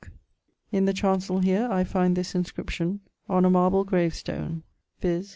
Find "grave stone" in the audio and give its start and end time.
3.83-4.63